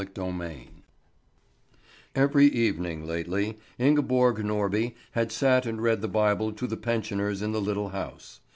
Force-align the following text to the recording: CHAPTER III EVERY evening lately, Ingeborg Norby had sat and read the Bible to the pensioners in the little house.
CHAPTER 0.03 0.23
III 0.45 0.69
EVERY 2.15 2.47
evening 2.47 3.05
lately, 3.05 3.59
Ingeborg 3.77 4.37
Norby 4.37 4.95
had 5.11 5.31
sat 5.31 5.67
and 5.67 5.79
read 5.79 6.01
the 6.01 6.07
Bible 6.07 6.51
to 6.53 6.65
the 6.65 6.75
pensioners 6.75 7.43
in 7.43 7.51
the 7.51 7.61
little 7.61 7.89
house. 7.89 8.39